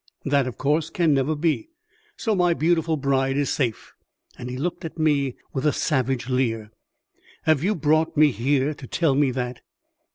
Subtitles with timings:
[0.25, 1.69] That, of course, can never be,
[2.17, 3.93] so my beautiful bride is safe;"
[4.35, 6.71] and he looked at me with a savage leer.
[7.43, 9.61] "Have you brought me here to tell me that?"